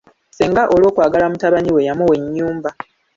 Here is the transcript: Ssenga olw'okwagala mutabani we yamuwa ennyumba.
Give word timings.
Ssenga 0.29 0.63
olw'okwagala 0.73 1.25
mutabani 1.31 1.69
we 1.75 1.85
yamuwa 1.87 2.13
ennyumba. 2.19 2.69